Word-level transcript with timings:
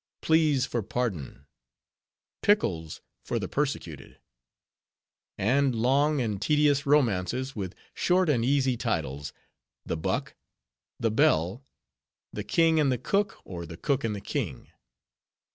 "Pleas 0.21 0.65
for 0.65 0.81
Pardon." 0.81 1.45
"Pickles 2.41 3.01
for 3.23 3.37
the 3.37 3.47
Persecuted." 3.47 4.17
And 5.37 5.75
long 5.75 6.19
and 6.19 6.41
tedious 6.41 6.87
romances 6.87 7.55
with 7.55 7.75
short 7.93 8.27
and 8.27 8.43
easy 8.43 8.77
titles:— 8.77 9.31
"The 9.85 9.97
Buck." 9.97 10.33
"The 10.99 11.11
Belle." 11.11 11.63
"The 12.33 12.43
King 12.43 12.79
and 12.79 12.91
the 12.91 12.97
Cook, 12.97 13.41
or 13.45 13.67
the 13.67 13.77
Cook 13.77 14.03
and 14.03 14.15
the 14.15 14.21
King." 14.21 14.71